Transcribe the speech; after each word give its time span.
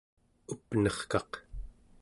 up'nerkaq 0.53 1.31